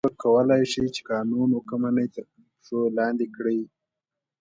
هغوی 0.05 0.21
کولای 0.25 0.63
شول 0.71 0.87
قانون 1.09 1.49
واکمني 1.53 2.07
تر 2.15 2.23
پښو 2.33 2.79
لاندې 2.97 3.25
کړي. 3.35 3.59